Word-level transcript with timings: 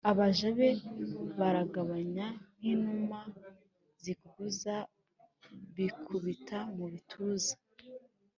abaja 0.09 0.47
be 0.57 0.69
baraganya 1.39 2.27
nk’inuma 2.57 3.19
ziguguza 4.01 4.75
bikubita 5.75 6.57
mu 6.75 6.85
bituza. 6.93 7.53